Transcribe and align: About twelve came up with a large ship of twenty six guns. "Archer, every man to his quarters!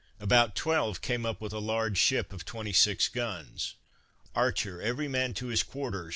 About 0.19 0.55
twelve 0.55 1.01
came 1.01 1.27
up 1.27 1.39
with 1.39 1.53
a 1.53 1.59
large 1.59 1.95
ship 1.99 2.33
of 2.33 2.43
twenty 2.43 2.73
six 2.73 3.07
guns. 3.07 3.75
"Archer, 4.33 4.81
every 4.81 5.07
man 5.07 5.35
to 5.35 5.45
his 5.49 5.61
quarters! 5.61 6.09